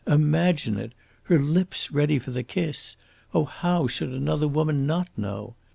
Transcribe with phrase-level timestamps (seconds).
[0.07, 0.93] Imagine it!
[1.25, 2.95] Her lips ready for the kiss!
[3.35, 5.53] Oh, how should another woman not know?